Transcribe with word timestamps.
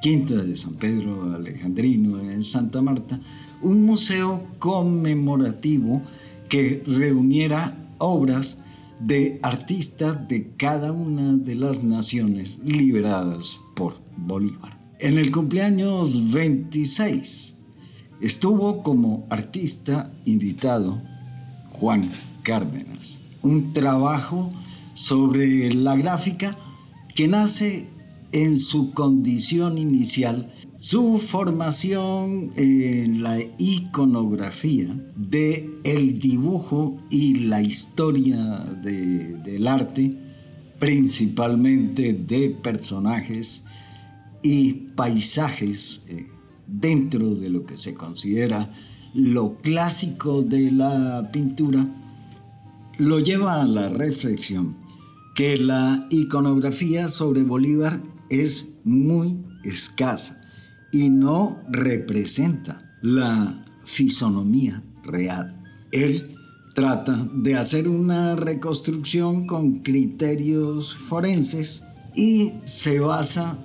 Quinta 0.01 0.35
de 0.35 0.57
San 0.57 0.75
Pedro 0.75 1.35
Alejandrino 1.35 2.21
en 2.21 2.43
Santa 2.45 2.81
Marta, 2.81 3.19
un 3.63 3.85
museo 3.85 4.45
conmemorativo 4.61 6.03
que 6.49 6.85
reuniera 6.87 7.77
obras 7.99 8.63
de 9.01 9.41
artistas 9.43 10.29
de 10.29 10.53
cada 10.57 10.93
una 10.93 11.37
de 11.37 11.57
las 11.57 11.83
naciones 11.83 12.61
liberadas 12.65 13.59
por 13.75 13.97
Bolívar. 14.17 14.79
En 15.01 15.19
el 15.19 15.33
cumpleaños 15.33 16.31
26 16.33 17.57
estuvo 18.21 18.83
como 18.85 19.27
artista 19.31 20.13
invitado 20.25 21.03
Juan 21.71 22.11
Cárdenas, 22.43 23.21
un 23.43 23.73
trabajo 23.73 24.53
sobre 24.95 25.75
la 25.75 25.97
gráfica 25.97 26.57
que 27.15 27.27
nace 27.27 27.89
en 28.33 28.57
su 28.57 28.93
condición 28.93 29.79
inicial, 29.79 30.53
su 30.77 31.19
formación 31.19 32.53
en 32.57 33.23
la 33.23 33.39
iconografía 33.59 34.95
de 35.17 35.71
el 35.85 36.19
dibujo 36.19 36.99
y 37.11 37.41
la 37.41 37.63
historia 37.63 38.65
del 38.83 39.67
arte, 39.67 40.17
principalmente 40.79 42.13
de 42.13 42.51
personajes 42.51 43.65
y 44.43 44.73
paisajes 44.95 46.05
eh, 46.09 46.27
dentro 46.67 47.35
de 47.35 47.51
lo 47.51 47.65
que 47.65 47.79
se 47.79 47.95
considera 47.95 48.71
lo 49.15 49.57
clásico 49.57 50.43
de 50.43 50.71
la 50.71 51.31
pintura, 51.33 51.89
lo 52.99 53.19
lleva 53.21 53.63
a 53.63 53.67
la 53.67 53.89
reflexión 53.89 54.77
que 55.35 55.57
la 55.57 56.07
iconografía 56.11 57.09
sobre 57.09 57.43
Bolívar 57.43 58.01
es 58.31 58.75
muy 58.85 59.39
escasa 59.65 60.41
y 60.93 61.11
no 61.11 61.61
representa 61.71 62.83
la 63.03 63.63
fisonomía 63.85 64.83
real. 65.05 65.55
Él 65.93 66.35
trata 66.75 67.29
de 67.35 67.57
hacer 67.57 67.89
una 67.89 68.37
reconstrucción 68.37 69.47
con 69.47 69.81
criterios 69.81 70.95
forenses 70.95 71.83
y 72.15 72.53
se 72.65 73.01
basa 73.01 73.59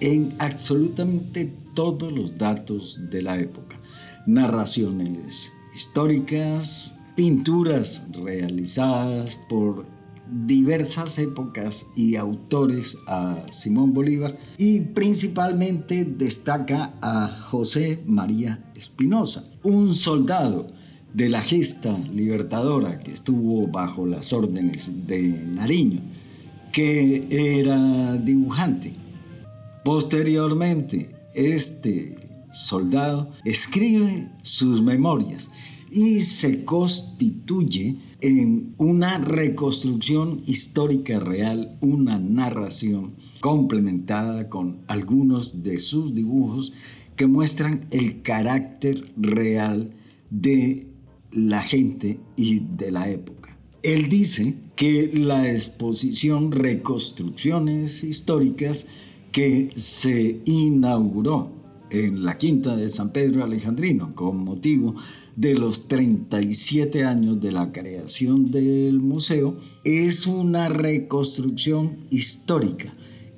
en 0.00 0.34
absolutamente 0.38 1.52
todos 1.74 2.12
los 2.12 2.36
datos 2.36 2.98
de 3.10 3.22
la 3.22 3.38
época. 3.38 3.78
Narraciones 4.26 5.52
históricas, 5.74 6.96
pinturas 7.14 8.04
realizadas 8.12 9.38
por 9.48 9.86
diversas 10.46 11.18
épocas 11.18 11.86
y 11.96 12.16
autores 12.16 12.96
a 13.06 13.44
Simón 13.50 13.92
Bolívar 13.92 14.38
y 14.58 14.80
principalmente 14.80 16.04
destaca 16.04 16.94
a 17.00 17.28
José 17.28 18.02
María 18.06 18.62
Espinosa, 18.74 19.44
un 19.62 19.94
soldado 19.94 20.68
de 21.14 21.28
la 21.28 21.42
gesta 21.42 21.98
libertadora 21.98 22.98
que 22.98 23.12
estuvo 23.12 23.66
bajo 23.66 24.06
las 24.06 24.32
órdenes 24.32 25.06
de 25.06 25.22
Nariño, 25.44 26.00
que 26.72 27.26
era 27.30 28.16
dibujante. 28.16 28.94
Posteriormente, 29.84 31.10
este 31.34 32.16
soldado 32.52 33.30
escribe 33.44 34.28
sus 34.42 34.82
memorias 34.82 35.50
y 35.90 36.20
se 36.20 36.64
constituye 36.64 37.96
en 38.22 38.74
una 38.78 39.18
reconstrucción 39.18 40.42
histórica 40.46 41.18
real, 41.20 41.78
una 41.80 42.18
narración 42.18 43.14
complementada 43.40 44.48
con 44.48 44.78
algunos 44.86 45.62
de 45.62 45.78
sus 45.78 46.14
dibujos 46.14 46.72
que 47.16 47.26
muestran 47.26 47.86
el 47.90 48.22
carácter 48.22 49.12
real 49.16 49.92
de 50.30 50.86
la 51.32 51.62
gente 51.62 52.18
y 52.36 52.60
de 52.60 52.90
la 52.90 53.10
época. 53.10 53.56
Él 53.82 54.08
dice 54.08 54.54
que 54.76 55.10
la 55.12 55.50
exposición 55.50 56.52
Reconstrucciones 56.52 58.04
Históricas 58.04 58.86
que 59.32 59.70
se 59.76 60.40
inauguró 60.44 61.59
en 61.90 62.24
la 62.24 62.38
Quinta 62.38 62.76
de 62.76 62.90
San 62.90 63.10
Pedro 63.10 63.44
Alejandrino 63.44 64.14
con 64.14 64.44
motivo 64.44 64.94
de 65.36 65.54
los 65.54 65.88
37 65.88 67.04
años 67.04 67.40
de 67.40 67.52
la 67.52 67.72
creación 67.72 68.50
del 68.50 69.00
museo 69.00 69.54
es 69.84 70.26
una 70.26 70.68
reconstrucción 70.68 71.98
histórica 72.10 72.92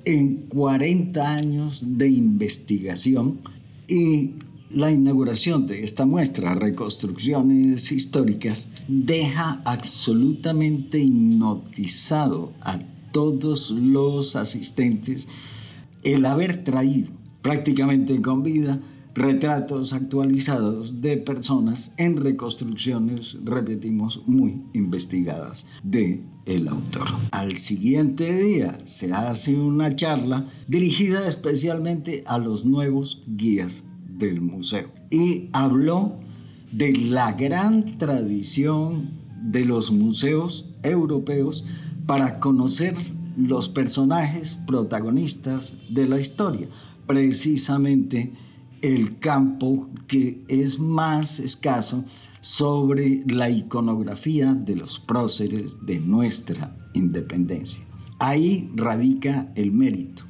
en 0.05 0.47
40 0.47 1.33
años 1.33 1.83
de 1.85 2.09
investigación 2.09 3.39
y 3.87 4.31
la 4.69 4.91
inauguración 4.91 5.67
de 5.67 5.83
esta 5.83 6.05
muestra, 6.05 6.55
Reconstrucciones 6.55 7.91
Históricas, 7.91 8.71
deja 8.87 9.61
absolutamente 9.65 10.99
hipnotizado 10.99 12.53
a 12.61 12.79
todos 13.11 13.69
los 13.69 14.35
asistentes 14.35 15.27
el 16.03 16.25
haber 16.25 16.63
traído 16.63 17.22
prácticamente 17.43 18.19
con 18.21 18.41
vida 18.41 18.79
retratos 19.13 19.93
actualizados 19.93 21.01
de 21.01 21.17
personas 21.17 21.93
en 21.97 22.17
reconstrucciones, 22.17 23.37
repetimos, 23.43 24.21
muy 24.25 24.63
investigadas 24.73 25.67
de 25.83 26.23
el 26.47 26.67
autor. 26.67 27.07
Al 27.31 27.55
siguiente 27.55 28.35
día 28.35 28.79
se 28.85 29.13
hace 29.13 29.55
una 29.55 29.95
charla 29.95 30.47
dirigida 30.67 31.27
especialmente 31.27 32.23
a 32.25 32.39
los 32.39 32.65
nuevos 32.65 33.21
guías 33.27 33.83
del 34.07 34.41
museo 34.41 34.89
y 35.11 35.49
habló 35.53 36.13
de 36.71 36.93
la 36.93 37.33
gran 37.33 37.97
tradición 37.99 39.11
de 39.43 39.65
los 39.65 39.91
museos 39.91 40.69
europeos 40.81 41.63
para 42.07 42.39
conocer 42.39 42.95
los 43.37 43.69
personajes 43.69 44.55
protagonistas 44.67 45.75
de 45.89 46.07
la 46.07 46.19
historia, 46.19 46.67
precisamente 47.07 48.31
el 48.81 49.17
campo 49.19 49.89
que 50.07 50.43
es 50.47 50.77
más 50.77 51.39
escaso 51.39 52.03
sobre 52.41 53.23
la 53.27 53.49
iconografía 53.49 54.53
de 54.53 54.75
los 54.75 54.99
próceres 54.99 55.77
de 55.85 55.99
nuestra 56.01 56.75
independencia. 56.93 57.81
Ahí 58.19 58.69
radica 58.75 59.49
el 59.55 59.71
mérito, 59.71 60.23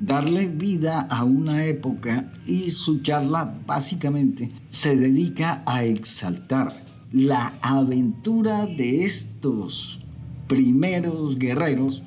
darle 0.00 0.48
vida 0.48 1.02
a 1.10 1.24
una 1.24 1.64
época 1.66 2.32
y 2.46 2.70
su 2.70 3.02
charla 3.02 3.58
básicamente 3.66 4.50
se 4.70 4.96
dedica 4.96 5.62
a 5.66 5.84
exaltar 5.84 6.82
la 7.12 7.58
aventura 7.62 8.66
de 8.66 9.04
estos 9.04 10.00
primeros 10.46 11.38
guerreros 11.38 12.02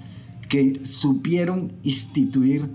que 0.49 0.83
supieron 0.83 1.71
instituir 1.83 2.69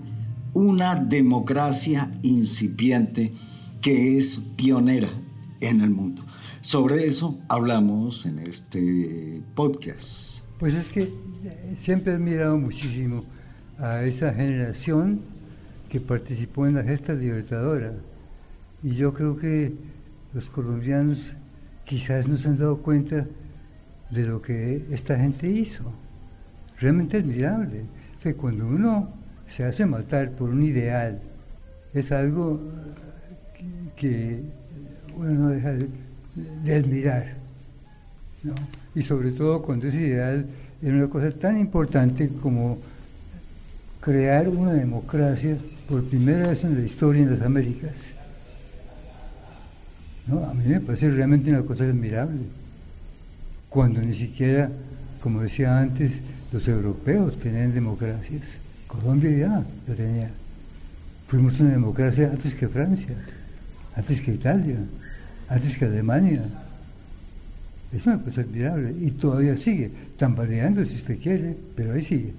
una 0.57 0.95
democracia 0.95 2.11
incipiente 2.23 3.31
que 3.79 4.17
es 4.17 4.37
pionera 4.55 5.09
en 5.59 5.81
el 5.81 5.91
mundo. 5.91 6.23
Sobre 6.61 7.05
eso 7.05 7.39
hablamos 7.47 8.25
en 8.25 8.39
este 8.39 9.43
podcast. 9.53 10.39
Pues 10.57 10.73
es 10.73 10.89
que 10.89 11.13
siempre 11.79 12.13
he 12.13 12.15
admirado 12.15 12.57
muchísimo 12.57 13.23
a 13.77 14.01
esa 14.01 14.33
generación 14.33 15.21
que 15.89 16.01
participó 16.01 16.65
en 16.65 16.73
la 16.73 16.83
gesta 16.83 17.13
libertadora. 17.13 17.93
Y 18.81 18.95
yo 18.95 19.13
creo 19.13 19.37
que 19.37 19.75
los 20.33 20.49
colombianos 20.49 21.33
quizás 21.85 22.27
no 22.27 22.35
se 22.35 22.47
han 22.47 22.57
dado 22.57 22.77
cuenta 22.77 23.27
de 24.09 24.23
lo 24.23 24.41
que 24.41 24.87
esta 24.89 25.19
gente 25.19 25.51
hizo. 25.51 25.83
Realmente 26.79 27.17
admirable. 27.17 27.85
O 28.25 28.37
cuando 28.37 28.67
uno 28.67 29.16
se 29.49 29.63
hace 29.63 29.85
matar 29.85 30.31
por 30.31 30.49
un 30.49 30.63
ideal, 30.63 31.19
es 31.93 32.11
algo 32.11 32.59
que 33.95 34.43
uno 35.15 35.31
no 35.31 35.49
deja 35.49 35.71
de, 35.73 36.75
admirar. 36.75 37.35
Y 38.93 39.03
sobre 39.03 39.31
todo 39.31 39.61
cuando 39.61 39.87
ese 39.87 39.97
ideal 39.97 40.45
es 40.81 40.89
una 40.89 41.07
cosa 41.07 41.31
tan 41.31 41.57
importante 41.57 42.29
como 42.41 42.77
crear 43.99 44.47
una 44.47 44.73
democracia 44.73 45.57
por 45.87 46.03
primera 46.03 46.49
vez 46.49 46.63
en 46.63 46.75
la 46.75 46.85
historia 46.85 47.23
en 47.23 47.31
las 47.31 47.41
Américas. 47.41 47.93
¿No? 50.27 50.45
A 50.45 50.53
mí 50.53 50.65
me 50.67 50.81
parece 50.81 51.09
realmente 51.09 51.49
una 51.49 51.63
cosa 51.63 51.85
admirable. 51.85 52.41
Cuando 53.69 54.01
ni 54.01 54.13
siquiera, 54.13 54.69
como 55.21 55.41
decía 55.41 55.79
antes, 55.79 56.19
los 56.51 56.67
europeos 56.67 57.37
tenían 57.37 57.73
democracias. 57.73 58.57
Colombia 58.87 59.31
ya 59.31 59.65
lo 59.87 59.93
tenía. 59.93 60.31
Fuimos 61.27 61.59
una 61.59 61.71
democracia 61.71 62.29
antes 62.31 62.53
que 62.53 62.67
Francia, 62.67 63.15
antes 63.95 64.21
que 64.21 64.33
Italia, 64.33 64.77
antes 65.49 65.77
que 65.77 65.85
Alemania. 65.85 66.43
Eso 67.91 68.09
me 68.09 68.17
parece 68.17 68.41
admirable 68.41 68.95
y 68.99 69.11
todavía 69.11 69.55
sigue, 69.55 69.91
tambaleando 70.17 70.85
si 70.85 70.95
usted 70.95 71.19
quiere, 71.19 71.55
pero 71.75 71.93
ahí 71.93 72.03
sigue. 72.03 72.33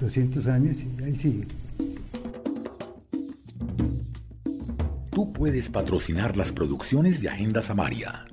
200 0.00 0.46
años 0.46 0.76
y 0.76 1.02
ahí 1.02 1.16
sigue. 1.16 1.46
Tú 5.10 5.32
puedes 5.32 5.68
patrocinar 5.68 6.36
las 6.36 6.52
producciones 6.52 7.20
de 7.20 7.28
Agenda 7.28 7.60
Samaria. 7.60 8.24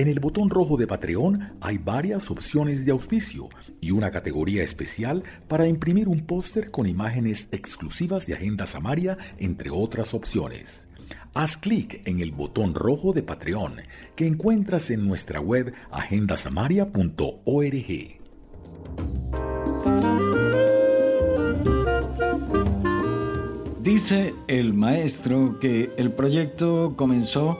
En 0.00 0.08
el 0.08 0.18
botón 0.18 0.48
rojo 0.48 0.78
de 0.78 0.86
Patreon 0.86 1.58
hay 1.60 1.76
varias 1.76 2.30
opciones 2.30 2.86
de 2.86 2.92
auspicio 2.92 3.50
y 3.82 3.90
una 3.90 4.10
categoría 4.10 4.62
especial 4.62 5.24
para 5.46 5.66
imprimir 5.66 6.08
un 6.08 6.24
póster 6.24 6.70
con 6.70 6.86
imágenes 6.86 7.48
exclusivas 7.52 8.26
de 8.26 8.32
Agenda 8.32 8.66
Samaria, 8.66 9.18
entre 9.36 9.68
otras 9.68 10.14
opciones. 10.14 10.88
Haz 11.34 11.58
clic 11.58 12.00
en 12.06 12.20
el 12.20 12.32
botón 12.32 12.74
rojo 12.74 13.12
de 13.12 13.22
Patreon 13.22 13.74
que 14.16 14.26
encuentras 14.26 14.90
en 14.90 15.06
nuestra 15.06 15.38
web 15.38 15.74
agendasamaria.org. 15.90 18.20
Dice 23.82 24.34
el 24.48 24.72
maestro 24.72 25.58
que 25.60 25.90
el 25.98 26.12
proyecto 26.12 26.94
comenzó 26.96 27.58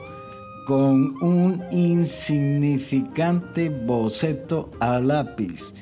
con 0.65 1.15
un 1.21 1.61
insignificante 1.71 3.69
boceto 3.69 4.69
a 4.79 4.99
lápiz 4.99 5.73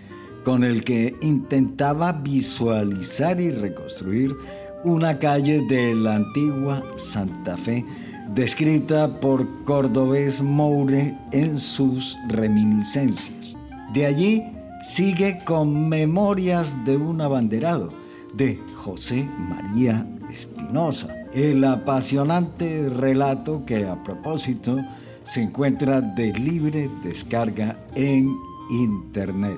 con 0.44 0.64
el 0.64 0.84
que 0.84 1.16
intentaba 1.22 2.12
visualizar 2.12 3.40
y 3.40 3.52
reconstruir 3.52 4.36
una 4.84 5.18
calle 5.20 5.62
de 5.68 5.94
la 5.94 6.16
antigua 6.16 6.84
Santa 6.96 7.58
Fe, 7.58 7.86
descrita 8.34 9.20
por 9.20 9.46
Cordobés 9.66 10.42
Moure 10.42 11.18
en 11.34 11.58
sus 11.58 12.18
reminiscencias. 12.30 13.58
De 13.94 14.06
allí 14.06 14.44
sigue 14.82 15.40
con 15.46 15.90
Memorias 15.90 16.84
de 16.86 16.96
un 16.96 17.20
abanderado 17.22 17.90
de 18.36 18.60
José 18.78 19.28
María 19.38 20.06
Espinosa, 20.30 21.14
el 21.34 21.64
apasionante 21.64 22.90
relato 22.90 23.64
que 23.66 23.86
a 23.86 24.02
propósito 24.04 24.78
se 25.24 25.44
encuentra 25.44 26.02
de 26.02 26.34
libre 26.34 26.90
descarga 27.04 27.78
en 27.96 28.36
Internet. 28.70 29.58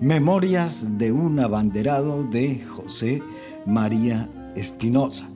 Memorias 0.00 0.98
de 0.98 1.12
un 1.12 1.38
abanderado 1.38 2.24
de 2.24 2.64
José 2.64 3.22
María 3.66 4.28
Espinosa, 4.56 5.28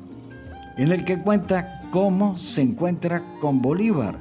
en 0.76 0.90
el 0.90 1.04
que 1.04 1.20
cuenta 1.22 1.82
cómo 1.90 2.36
se 2.36 2.62
encuentra 2.62 3.22
con 3.40 3.62
Bolívar, 3.62 4.18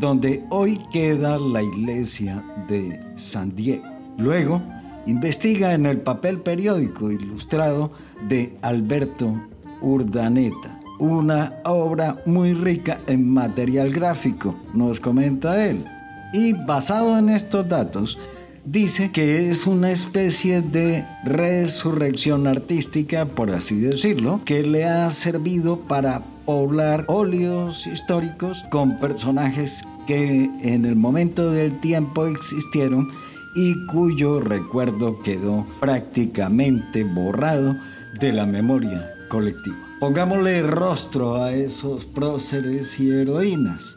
donde 0.00 0.44
hoy 0.50 0.80
queda 0.90 1.38
la 1.38 1.62
iglesia 1.62 2.44
de 2.68 3.00
San 3.14 3.54
Diego. 3.54 3.84
Luego, 4.18 4.60
investiga 5.06 5.72
en 5.72 5.86
el 5.86 6.00
papel 6.00 6.40
periódico 6.40 7.10
ilustrado 7.10 7.92
de 8.28 8.56
Alberto 8.62 9.40
Urdaneta, 9.80 10.80
una 10.98 11.52
obra 11.64 12.22
muy 12.26 12.54
rica 12.54 13.00
en 13.06 13.28
material 13.32 13.90
gráfico, 13.90 14.54
nos 14.72 15.00
comenta 15.00 15.64
él. 15.64 15.84
Y 16.32 16.52
basado 16.52 17.18
en 17.18 17.28
estos 17.30 17.68
datos, 17.68 18.18
dice 18.64 19.10
que 19.12 19.48
es 19.48 19.66
una 19.66 19.90
especie 19.90 20.60
de 20.60 21.04
resurrección 21.24 22.46
artística, 22.46 23.24
por 23.26 23.50
así 23.50 23.78
decirlo, 23.80 24.40
que 24.44 24.62
le 24.62 24.84
ha 24.84 25.10
servido 25.10 25.78
para 25.78 26.22
poblar 26.44 27.04
óleos 27.08 27.86
históricos 27.86 28.64
con 28.70 28.98
personajes 28.98 29.84
que 30.06 30.50
en 30.62 30.84
el 30.84 30.96
momento 30.96 31.50
del 31.50 31.78
tiempo 31.80 32.26
existieron 32.26 33.08
y 33.56 33.86
cuyo 33.86 34.40
recuerdo 34.40 35.20
quedó 35.22 35.66
prácticamente 35.80 37.04
borrado 37.04 37.74
de 38.20 38.32
la 38.32 38.46
memoria 38.46 39.15
colectiva. 39.28 39.76
Pongámosle 40.00 40.62
rostro 40.62 41.42
a 41.42 41.52
esos 41.52 42.04
próceres 42.06 42.98
y 43.00 43.10
heroínas 43.10 43.96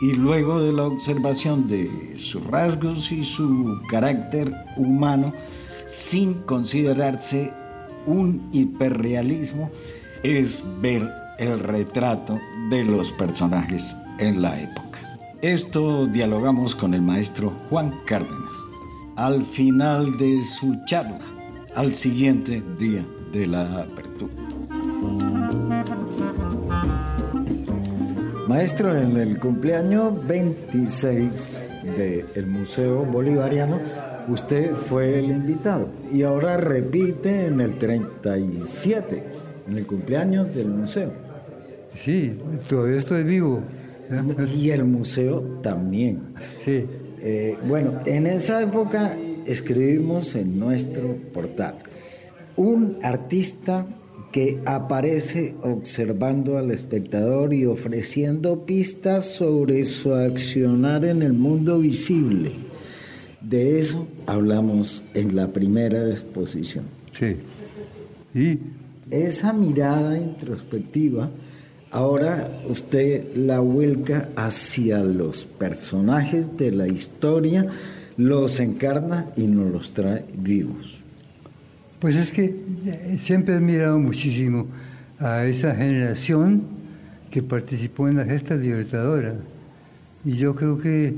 y 0.00 0.12
luego 0.14 0.60
de 0.60 0.72
la 0.72 0.84
observación 0.84 1.66
de 1.68 1.90
sus 2.16 2.44
rasgos 2.46 3.10
y 3.10 3.24
su 3.24 3.80
carácter 3.90 4.54
humano, 4.76 5.32
sin 5.86 6.34
considerarse 6.42 7.52
un 8.06 8.48
hiperrealismo, 8.52 9.70
es 10.22 10.64
ver 10.80 11.10
el 11.38 11.58
retrato 11.58 12.38
de 12.70 12.84
los 12.84 13.10
personajes 13.12 13.96
en 14.18 14.42
la 14.42 14.60
época. 14.60 15.00
Esto 15.42 16.06
dialogamos 16.06 16.74
con 16.74 16.94
el 16.94 17.02
maestro 17.02 17.50
Juan 17.70 17.94
Cárdenas 18.06 18.68
al 19.18 19.42
final 19.42 20.16
de 20.16 20.44
su 20.44 20.78
charla, 20.84 21.18
al 21.74 21.92
siguiente 21.92 22.62
día 22.78 23.04
de 23.32 23.48
la 23.48 23.82
apertura. 23.82 24.47
Maestro, 28.48 28.98
en 28.98 29.18
el 29.18 29.38
cumpleaños 29.38 30.26
26 30.26 31.30
del 31.98 32.46
Museo 32.46 33.04
Bolivariano, 33.04 33.78
usted 34.26 34.74
fue 34.74 35.18
el 35.18 35.26
invitado 35.26 35.90
y 36.10 36.22
ahora 36.22 36.56
repite 36.56 37.48
en 37.48 37.60
el 37.60 37.78
37, 37.78 39.22
en 39.68 39.76
el 39.76 39.86
cumpleaños 39.86 40.54
del 40.54 40.68
museo. 40.68 41.12
Sí, 41.94 42.38
todavía 42.66 43.00
estoy 43.00 43.22
vivo. 43.22 43.62
Y 44.56 44.70
el 44.70 44.84
museo 44.84 45.60
también. 45.62 46.32
Sí. 46.64 46.86
Eh, 47.20 47.54
bueno, 47.68 48.00
en 48.06 48.26
esa 48.26 48.62
época 48.62 49.14
escribimos 49.44 50.34
en 50.34 50.58
nuestro 50.58 51.16
portal, 51.34 51.74
un 52.56 52.96
artista 53.02 53.84
que 54.32 54.60
aparece 54.66 55.54
observando 55.62 56.58
al 56.58 56.70
espectador 56.70 57.54
y 57.54 57.64
ofreciendo 57.64 58.64
pistas 58.64 59.26
sobre 59.26 59.84
su 59.84 60.12
accionar 60.12 61.04
en 61.04 61.22
el 61.22 61.32
mundo 61.32 61.78
visible. 61.78 62.52
De 63.40 63.80
eso 63.80 64.06
hablamos 64.26 65.02
en 65.14 65.34
la 65.34 65.48
primera 65.48 66.10
exposición. 66.10 66.84
Sí. 67.18 67.36
Y 68.34 68.58
esa 69.10 69.52
mirada 69.54 70.18
introspectiva, 70.18 71.30
ahora 71.90 72.50
usted 72.68 73.34
la 73.34 73.60
vuelca 73.60 74.28
hacia 74.36 74.98
los 74.98 75.44
personajes 75.44 76.56
de 76.58 76.72
la 76.72 76.88
historia, 76.88 77.66
los 78.18 78.60
encarna 78.60 79.30
y 79.36 79.42
nos 79.46 79.72
los 79.72 79.94
trae 79.94 80.24
vivos. 80.34 80.97
Pues 82.00 82.14
es 82.14 82.30
que 82.30 82.54
siempre 83.20 83.54
he 83.54 83.56
admirado 83.56 83.98
muchísimo 83.98 84.68
a 85.18 85.44
esa 85.44 85.74
generación 85.74 86.62
que 87.28 87.42
participó 87.42 88.06
en 88.06 88.18
la 88.18 88.24
gesta 88.24 88.54
libertadora. 88.54 89.34
Y 90.24 90.34
yo 90.34 90.54
creo 90.54 90.78
que 90.78 91.14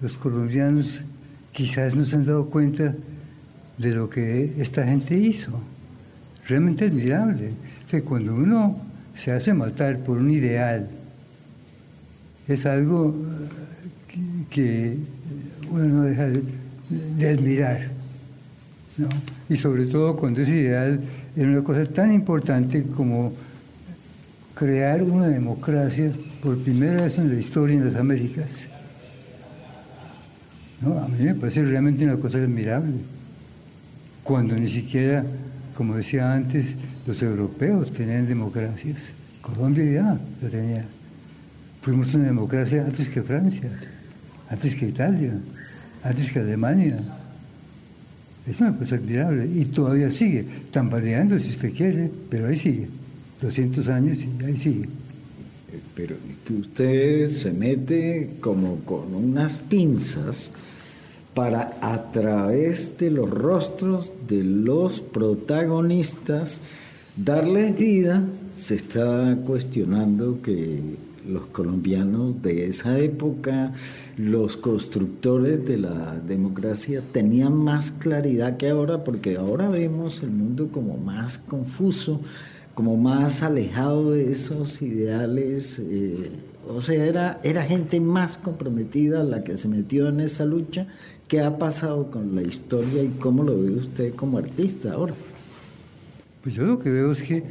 los 0.00 0.16
colombianos 0.16 1.02
quizás 1.52 1.94
no 1.94 2.06
se 2.06 2.16
han 2.16 2.24
dado 2.24 2.46
cuenta 2.46 2.94
de 3.76 3.90
lo 3.90 4.08
que 4.08 4.54
esta 4.58 4.86
gente 4.86 5.14
hizo. 5.14 5.60
Realmente 6.48 6.86
admirable. 6.86 7.50
O 7.92 8.04
cuando 8.04 8.34
uno 8.34 8.78
se 9.14 9.30
hace 9.30 9.52
matar 9.52 9.98
por 9.98 10.18
un 10.18 10.30
ideal, 10.30 10.88
es 12.48 12.64
algo 12.64 13.14
que 14.50 14.96
uno 15.70 15.84
no 15.84 16.02
deja 16.02 16.26
de 16.28 17.28
admirar. 17.28 17.93
Y 19.48 19.56
sobre 19.56 19.86
todo 19.86 20.16
cuando 20.16 20.42
ese 20.42 20.52
ideal 20.52 21.00
era 21.36 21.48
una 21.48 21.62
cosa 21.62 21.84
tan 21.86 22.12
importante 22.12 22.82
como 22.84 23.32
crear 24.54 25.02
una 25.02 25.28
democracia 25.28 26.12
por 26.42 26.58
primera 26.58 27.02
vez 27.02 27.18
en 27.18 27.28
la 27.28 27.40
historia 27.40 27.76
en 27.76 27.84
las 27.86 27.96
Américas. 27.96 28.68
¿No? 30.80 30.98
A 30.98 31.08
mí 31.08 31.24
me 31.24 31.34
parece 31.34 31.64
realmente 31.64 32.04
una 32.04 32.16
cosa 32.16 32.38
admirable, 32.38 32.94
cuando 34.22 34.54
ni 34.54 34.68
siquiera, 34.68 35.24
como 35.76 35.96
decía 35.96 36.32
antes, 36.32 36.74
los 37.06 37.20
europeos 37.22 37.90
tenían 37.92 38.28
democracias. 38.28 38.98
Colombia 39.40 39.84
ya 39.84 40.18
lo 40.42 40.48
tenía. 40.48 40.84
Fuimos 41.82 42.14
una 42.14 42.26
democracia 42.26 42.84
antes 42.84 43.08
que 43.08 43.22
Francia, 43.22 43.70
antes 44.48 44.74
que 44.74 44.86
Italia, 44.86 45.32
antes 46.02 46.30
que 46.30 46.38
Alemania. 46.38 46.98
Es 48.46 48.60
una 48.60 48.76
cosa 48.76 48.96
admirable 48.96 49.46
y 49.46 49.64
todavía 49.66 50.10
sigue, 50.10 50.44
tambaleando 50.70 51.38
si 51.40 51.50
usted 51.50 51.72
quiere, 51.72 52.10
pero 52.28 52.48
ahí 52.48 52.56
sigue. 52.56 52.88
200 53.40 53.88
años 53.88 54.18
y 54.18 54.44
ahí 54.44 54.56
sigue. 54.56 54.88
Pero 55.94 56.16
usted 56.58 57.26
se 57.26 57.52
mete 57.52 58.36
como 58.40 58.76
con 58.80 59.14
unas 59.14 59.56
pinzas 59.56 60.50
para 61.34 61.76
a 61.80 62.12
través 62.12 62.96
de 62.98 63.10
los 63.10 63.28
rostros 63.28 64.10
de 64.28 64.44
los 64.44 65.00
protagonistas 65.00 66.60
darles 67.16 67.76
vida, 67.76 68.24
se 68.56 68.76
está 68.76 69.36
cuestionando 69.44 70.40
que 70.42 70.80
los 71.26 71.46
colombianos 71.46 72.42
de 72.42 72.66
esa 72.66 72.98
época, 72.98 73.72
los 74.16 74.56
constructores 74.56 75.64
de 75.64 75.78
la 75.78 76.16
democracia, 76.26 77.02
tenían 77.12 77.54
más 77.54 77.92
claridad 77.92 78.56
que 78.56 78.68
ahora, 78.70 79.04
porque 79.04 79.36
ahora 79.36 79.68
vemos 79.68 80.22
el 80.22 80.30
mundo 80.30 80.68
como 80.70 80.96
más 80.96 81.38
confuso, 81.38 82.20
como 82.74 82.96
más 82.96 83.42
alejado 83.42 84.12
de 84.12 84.30
esos 84.30 84.82
ideales. 84.82 85.78
Eh, 85.78 86.30
o 86.68 86.80
sea, 86.80 87.04
era, 87.04 87.40
era 87.42 87.62
gente 87.62 88.00
más 88.00 88.36
comprometida 88.36 89.22
la 89.24 89.44
que 89.44 89.56
se 89.56 89.68
metió 89.68 90.08
en 90.08 90.20
esa 90.20 90.44
lucha. 90.44 90.86
¿Qué 91.28 91.40
ha 91.40 91.58
pasado 91.58 92.10
con 92.10 92.34
la 92.34 92.42
historia 92.42 93.02
y 93.02 93.08
cómo 93.18 93.44
lo 93.44 93.60
ve 93.60 93.70
usted 93.70 94.14
como 94.14 94.38
artista 94.38 94.92
ahora? 94.92 95.14
Pues 96.42 96.54
yo 96.54 96.64
lo 96.64 96.78
que 96.78 96.90
veo 96.90 97.12
es 97.12 97.22
que 97.22 97.42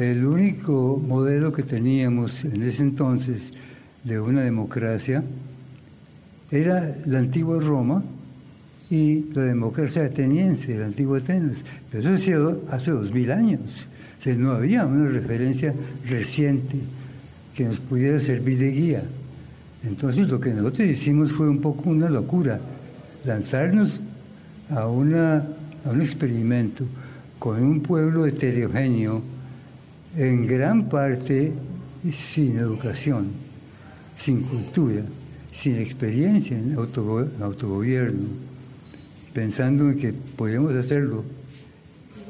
el 0.00 0.24
único 0.24 1.02
modelo 1.06 1.52
que 1.52 1.62
teníamos 1.62 2.44
en 2.44 2.62
ese 2.62 2.82
entonces 2.82 3.52
de 4.02 4.18
una 4.18 4.40
democracia 4.40 5.22
era 6.50 6.96
la 7.04 7.18
antigua 7.18 7.60
Roma 7.60 8.02
y 8.88 9.26
la 9.34 9.42
democracia 9.42 10.04
ateniense, 10.04 10.78
la 10.78 10.86
antigua 10.86 11.18
Atenas. 11.18 11.58
Pero 11.92 12.02
eso 12.02 12.14
ha 12.14 12.18
sido 12.18 12.60
hace 12.70 12.90
dos 12.92 13.12
mil 13.12 13.30
años. 13.30 13.86
No 14.24 14.52
había 14.52 14.86
una 14.86 15.08
referencia 15.10 15.74
reciente 16.08 16.76
que 17.54 17.64
nos 17.64 17.78
pudiera 17.78 18.18
servir 18.20 18.58
de 18.58 18.70
guía. 18.70 19.02
Entonces 19.84 20.28
lo 20.28 20.40
que 20.40 20.50
nosotros 20.50 20.88
hicimos 20.88 21.30
fue 21.30 21.48
un 21.48 21.60
poco 21.60 21.90
una 21.90 22.08
locura, 22.08 22.58
lanzarnos 23.24 24.00
a, 24.70 24.80
a 24.80 24.88
un 24.88 26.00
experimento 26.00 26.84
con 27.38 27.62
un 27.62 27.80
pueblo 27.80 28.26
heterogéneo, 28.26 29.22
en 30.16 30.46
gran 30.46 30.88
parte 30.88 31.52
sin 32.12 32.58
educación, 32.58 33.28
sin 34.18 34.42
cultura, 34.42 35.02
sin 35.52 35.76
experiencia 35.76 36.56
en 36.56 36.76
autogobierno, 36.76 38.28
pensando 39.32 39.90
en 39.90 39.98
que 39.98 40.12
podíamos 40.12 40.74
hacerlo. 40.74 41.24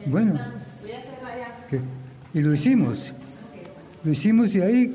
Bueno, 0.07 0.39
y 2.35 2.41
lo 2.41 2.55
hicimos. 2.55 3.13
Lo 4.03 4.13
hicimos 4.13 4.55
y 4.55 4.63
ahí, 4.63 4.95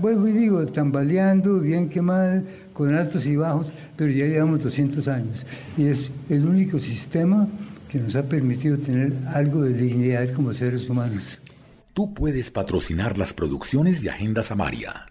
vuelvo 0.00 0.28
y 0.28 0.32
digo, 0.32 0.66
tambaleando, 0.66 1.60
bien 1.60 1.88
que 1.88 2.02
mal, 2.02 2.46
con 2.74 2.94
altos 2.94 3.24
y 3.24 3.36
bajos, 3.36 3.68
pero 3.96 4.10
ya 4.10 4.26
llevamos 4.26 4.62
200 4.62 5.08
años. 5.08 5.46
Y 5.78 5.86
es 5.86 6.10
el 6.28 6.46
único 6.46 6.78
sistema 6.78 7.48
que 7.88 7.98
nos 8.00 8.14
ha 8.16 8.22
permitido 8.22 8.76
tener 8.76 9.14
algo 9.32 9.62
de 9.62 9.72
dignidad 9.72 10.30
como 10.34 10.52
seres 10.52 10.90
humanos. 10.90 11.38
Tú 11.94 12.12
puedes 12.12 12.50
patrocinar 12.50 13.16
las 13.18 13.32
producciones 13.32 14.02
de 14.02 14.10
Agenda 14.10 14.42
Samaria. 14.42 15.06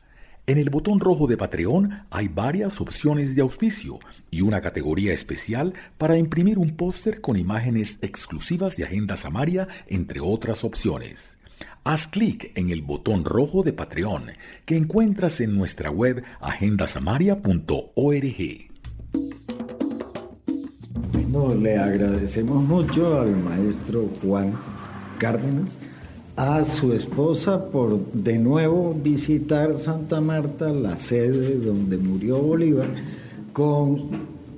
En 0.45 0.57
el 0.57 0.69
botón 0.69 0.99
rojo 0.99 1.27
de 1.27 1.37
Patreon 1.37 2.01
hay 2.09 2.27
varias 2.27 2.81
opciones 2.81 3.37
de 3.37 3.41
auspicio 3.41 3.99
y 4.29 4.41
una 4.41 4.59
categoría 4.59 5.13
especial 5.13 5.73
para 5.97 6.17
imprimir 6.17 6.59
un 6.59 6.75
póster 6.75 7.21
con 7.21 7.37
imágenes 7.37 7.99
exclusivas 8.01 8.75
de 8.75 8.83
Agenda 8.83 9.15
Samaria, 9.15 9.69
entre 9.87 10.19
otras 10.19 10.65
opciones. 10.65 11.37
Haz 11.85 12.07
clic 12.07 12.51
en 12.55 12.69
el 12.69 12.81
botón 12.81 13.23
rojo 13.23 13.63
de 13.63 13.71
Patreon 13.71 14.31
que 14.65 14.75
encuentras 14.75 15.39
en 15.39 15.55
nuestra 15.55 15.89
web 15.89 16.21
agendasamaria.org. 16.41 18.71
Bueno, 21.29 21.55
le 21.55 21.77
agradecemos 21.77 22.61
mucho 22.61 23.21
al 23.21 23.37
maestro 23.37 24.09
Juan 24.21 24.51
Cárdenas 25.17 25.82
a 26.35 26.63
su 26.63 26.93
esposa 26.93 27.69
por 27.69 27.99
de 28.11 28.39
nuevo 28.39 28.93
visitar 28.93 29.77
Santa 29.77 30.19
Marta, 30.19 30.69
la 30.69 30.97
sede 30.97 31.59
donde 31.59 31.97
murió 31.97 32.39
Bolívar, 32.39 32.87
con 33.53 34.09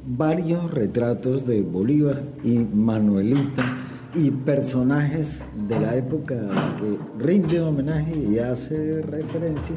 varios 0.05 0.71
retratos 0.71 1.45
de 1.45 1.61
Bolívar 1.61 2.21
y 2.43 2.59
Manuelita 2.59 3.65
y 4.13 4.31
personajes 4.31 5.43
de 5.67 5.77
la 5.77 5.95
época 5.97 6.35
que 6.79 7.23
rinde 7.23 7.59
homenaje 7.59 8.15
y 8.15 8.39
hace 8.39 9.01
referencia 9.01 9.75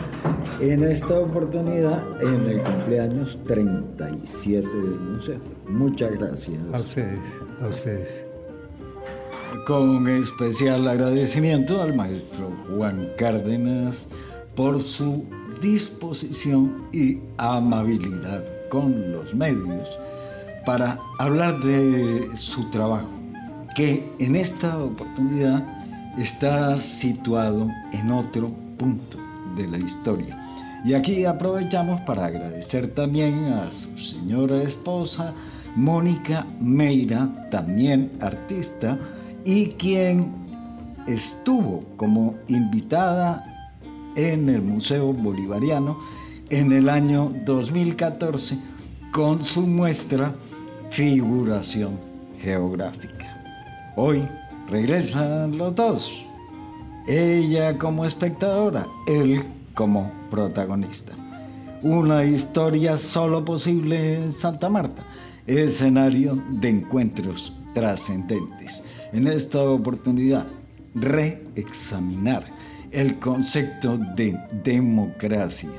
en 0.61 0.85
esta 0.85 1.19
oportunidad 1.19 2.00
en 2.23 2.49
el 2.49 2.62
cumpleaños 2.62 3.37
37 3.49 4.69
del 4.69 5.00
museo. 5.00 5.38
Muchas 5.69 6.12
gracias. 6.12 6.59
A 6.73 6.78
ustedes, 6.78 7.19
a 7.61 7.67
ustedes 7.67 8.27
con 9.67 10.09
especial 10.09 10.88
agradecimiento 10.88 11.81
al 11.83 11.95
maestro 11.95 12.50
Juan 12.71 13.09
Cárdenas 13.19 14.09
por 14.55 14.83
su 14.83 15.25
disposición 15.61 16.87
y 16.93 17.19
amabilidad 17.37 18.45
con 18.71 19.12
los 19.12 19.35
medios 19.35 19.88
para 20.67 20.99
hablar 21.19 21.59
de 21.61 22.28
su 22.35 22.69
trabajo, 22.71 23.09
que 23.75 24.07
en 24.19 24.37
esta 24.37 24.78
oportunidad 24.78 25.67
está 26.19 26.76
situado 26.76 27.69
en 27.93 28.11
otro 28.11 28.50
punto 28.78 29.19
de 29.57 29.69
la 29.69 29.78
historia. 29.78 30.38
Y 30.85 30.95
aquí 30.95 31.25
aprovechamos 31.25 32.00
para 32.02 32.26
agradecer 32.26 32.95
también 32.95 33.47
a 33.47 33.71
su 33.71 33.97
señora 33.99 34.62
esposa, 34.62 35.33
Mónica 35.75 36.47
Meira, 36.61 37.49
también 37.50 38.11
artista, 38.21 38.99
y 39.45 39.66
quien 39.71 40.33
estuvo 41.07 41.85
como 41.97 42.35
invitada 42.49 43.73
en 44.16 44.49
el 44.49 44.62
Museo 44.62 45.12
Bolivariano 45.12 45.99
en 46.50 46.73
el 46.73 46.88
año 46.88 47.33
2014 47.45 48.59
con 49.12 49.42
su 49.42 49.62
muestra 49.62 50.35
Figuración 50.90 51.99
Geográfica. 52.40 53.92
Hoy 53.97 54.26
regresan 54.68 55.57
los 55.57 55.75
dos, 55.75 56.25
ella 57.07 57.76
como 57.78 58.04
espectadora, 58.04 58.87
él 59.07 59.40
como 59.75 60.11
protagonista. 60.30 61.12
Una 61.83 62.25
historia 62.25 62.97
solo 62.97 63.45
posible 63.45 64.16
en 64.16 64.33
Santa 64.33 64.68
Marta, 64.68 65.04
escenario 65.47 66.42
de 66.50 66.71
encuentros 66.71 67.52
trascendentes 67.75 68.83
en 69.12 69.27
esta 69.27 69.62
oportunidad 69.62 70.47
reexaminar 70.95 72.45
el 72.91 73.19
concepto 73.19 73.99
de 74.17 74.38
democracia. 74.65 75.71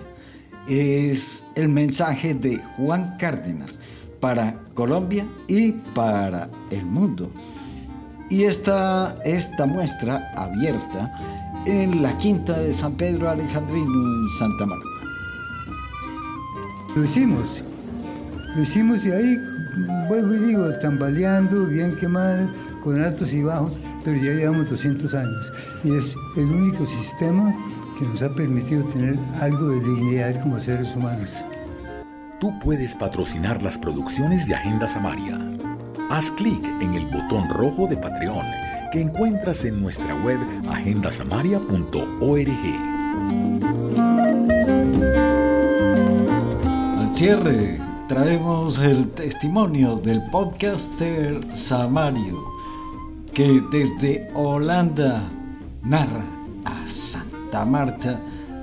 Es 0.68 1.48
el 1.56 1.70
mensaje 1.70 2.34
de 2.34 2.58
Juan 2.78 3.16
Cárdenas 3.18 3.80
para 4.20 4.54
Colombia 4.76 5.28
y 5.48 5.72
para 5.96 6.50
el 6.72 6.86
mundo. 6.86 7.32
Y 8.30 8.44
está 8.44 9.16
esta 9.26 9.66
muestra 9.66 10.32
abierta 10.36 11.12
en 11.66 12.02
la 12.02 12.16
quinta 12.20 12.60
de 12.60 12.72
San 12.72 12.96
Pedro 12.96 13.30
Alejandrino 13.30 13.86
en 13.86 14.28
Santa 14.38 14.66
Marta. 14.68 14.86
Lo 16.96 17.06
hicimos, 17.06 17.64
lo 18.56 18.62
hicimos 18.62 19.06
y 19.06 19.12
ahí, 19.12 19.38
vuelvo 20.08 20.36
y 20.36 20.40
digo, 20.40 20.70
tambaleando, 20.82 21.66
bien 21.66 21.96
que 21.98 22.08
mal, 22.08 22.50
con 22.84 23.02
altos 23.02 23.34
y 23.34 23.44
bajos, 23.44 23.74
pero 24.04 24.18
ya 24.18 24.34
llevamos 24.34 24.70
200 24.70 25.14
años. 25.14 25.54
Y 25.84 25.96
es 25.96 26.16
el 26.38 26.46
único 26.46 26.86
sistema 26.86 27.54
que 27.98 28.06
nos 28.06 28.22
ha 28.22 28.30
permitido 28.30 28.84
tener 28.86 29.18
algo 29.42 29.70
de 29.70 29.80
dignidad 29.82 30.42
como 30.42 30.60
seres 30.60 30.96
humanos. 30.96 31.44
Tú 32.40 32.52
puedes 32.64 32.96
patrocinar 32.96 33.62
las 33.62 33.78
producciones 33.78 34.48
de 34.48 34.56
Agenda 34.56 34.88
Samaria. 34.88 35.38
Haz 36.10 36.32
clic 36.32 36.64
en 36.82 36.94
el 36.94 37.06
botón 37.08 37.50
rojo 37.50 37.88
de 37.88 37.98
Patreon 37.98 38.46
que 38.92 39.02
encuentras 39.02 39.66
en 39.66 39.82
nuestra 39.82 40.16
web 40.24 40.40
agendasamaria.org. 40.70 42.90
cierre 47.20 47.78
traemos 48.08 48.80
el 48.80 49.10
testimonio 49.10 49.98
del 49.98 50.22
podcaster 50.32 51.38
Samario, 51.54 52.42
que 53.40 53.64
desde 53.72 54.28
Holanda 54.36 55.24
narra 55.82 56.26
a 56.66 56.86
Santa 56.86 57.64
Marta 57.64 58.20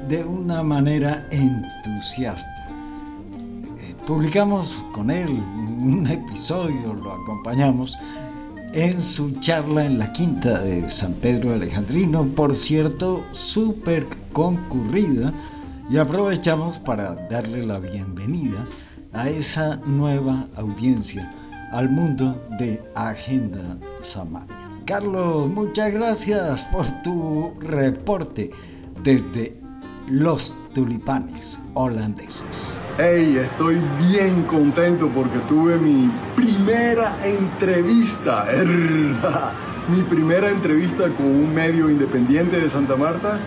de 0.06 0.22
una 0.22 0.62
manera 0.62 1.26
entusiasta. 1.30 2.68
Eh, 3.80 3.94
publicamos 4.06 4.84
con 4.92 5.10
él 5.10 5.30
un 5.30 6.06
episodio, 6.06 6.92
lo 6.92 7.10
acompañamos 7.10 7.96
en 8.74 9.00
su 9.00 9.40
charla 9.40 9.86
en 9.86 9.96
la 9.96 10.12
quinta 10.12 10.60
de 10.60 10.90
San 10.90 11.14
Pedro 11.14 11.54
Alejandrino, 11.54 12.26
por 12.26 12.54
cierto, 12.54 13.24
súper 13.32 14.06
concurrida, 14.34 15.32
y 15.88 15.96
aprovechamos 15.96 16.78
para 16.80 17.14
darle 17.30 17.64
la 17.64 17.78
bienvenida 17.78 18.66
a 19.14 19.30
esa 19.30 19.76
nueva 19.86 20.46
audiencia, 20.54 21.32
al 21.72 21.88
mundo 21.88 22.38
de 22.58 22.78
Agenda 22.94 23.78
Samaria. 24.02 24.65
Carlos, 24.86 25.50
muchas 25.50 25.92
gracias 25.92 26.62
por 26.70 26.86
tu 27.02 27.52
reporte 27.58 28.52
desde 29.02 29.60
los 30.08 30.56
tulipanes 30.74 31.60
holandeses. 31.74 32.72
Hey, 32.96 33.36
estoy 33.36 33.82
bien 33.98 34.44
contento 34.44 35.08
porque 35.12 35.40
tuve 35.48 35.76
mi 35.76 36.08
primera 36.36 37.16
entrevista, 37.26 38.46
mi 39.88 40.02
primera 40.04 40.50
entrevista 40.50 41.08
con 41.08 41.26
un 41.26 41.52
medio 41.52 41.90
independiente 41.90 42.60
de 42.60 42.70
Santa 42.70 42.94
Marta, 42.94 43.40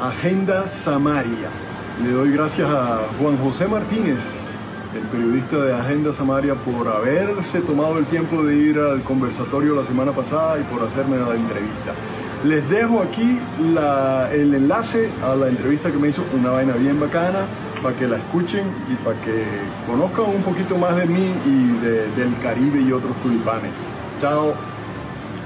Agenda 0.00 0.66
Samaria. 0.66 1.48
Le 2.02 2.10
doy 2.10 2.32
gracias 2.32 2.68
a 2.68 3.06
Juan 3.20 3.36
José 3.38 3.68
Martínez, 3.68 4.51
el 4.94 5.02
periodista 5.08 5.56
de 5.56 5.74
Agenda 5.74 6.12
Samaria, 6.12 6.54
por 6.54 6.86
haberse 6.88 7.60
tomado 7.60 7.98
el 7.98 8.06
tiempo 8.06 8.42
de 8.42 8.56
ir 8.56 8.78
al 8.78 9.02
conversatorio 9.02 9.74
la 9.74 9.84
semana 9.84 10.12
pasada 10.12 10.58
y 10.58 10.62
por 10.64 10.82
hacerme 10.86 11.16
la 11.16 11.34
entrevista. 11.34 11.94
Les 12.44 12.68
dejo 12.68 13.00
aquí 13.00 13.38
el 13.58 14.54
enlace 14.54 15.08
a 15.22 15.34
la 15.34 15.48
entrevista 15.48 15.90
que 15.90 15.98
me 15.98 16.08
hizo, 16.08 16.24
una 16.34 16.50
vaina 16.50 16.74
bien 16.74 16.98
bacana, 16.98 17.46
para 17.82 17.96
que 17.96 18.06
la 18.06 18.16
escuchen 18.16 18.66
y 18.90 18.96
para 19.04 19.18
que 19.20 19.44
conozcan 19.86 20.26
un 20.36 20.42
poquito 20.42 20.76
más 20.76 20.96
de 20.96 21.06
mí 21.06 21.32
y 21.46 22.18
del 22.18 22.36
Caribe 22.42 22.80
y 22.80 22.92
otros 22.92 23.16
tulipanes. 23.22 23.72
Chao. 24.20 24.54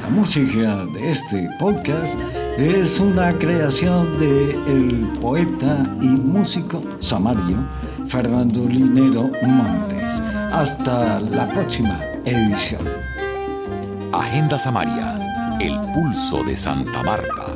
La 0.03 0.11
música 0.11 0.87
de 0.87 1.11
este 1.11 1.49
podcast 1.59 2.19
es 2.59 3.01
una 3.01 3.37
creación 3.39 4.19
de 4.19 4.51
el 4.67 5.09
poeta 5.21 5.97
y 6.01 6.09
músico 6.09 6.83
samario 7.01 7.57
Fernando 8.09 8.67
Linero 8.69 9.31
Montes. 9.43 10.23
Hasta 10.53 11.21
la 11.21 11.47
próxima 11.49 12.01
edición. 12.25 12.83
Agenda 14.13 14.59
Samaria, 14.59 15.59
el 15.61 15.79
pulso 15.93 16.43
de 16.45 16.57
Santa 16.57 17.03
Marta. 17.03 17.47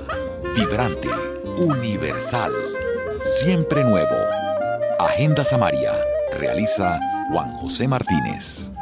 Vibrante, 0.56 1.08
universal, 1.58 2.52
siempre 3.40 3.84
nuevo. 3.84 4.16
Agenda 4.98 5.44
Samaria, 5.44 5.92
realiza 6.38 6.98
Juan 7.30 7.52
José 7.52 7.86
Martínez. 7.86 8.72